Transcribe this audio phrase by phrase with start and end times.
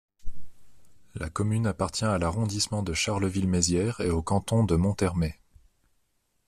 [1.13, 5.35] La commune appartient à l'arrondissement de Charleville-Mézières et au canton de Monthermé.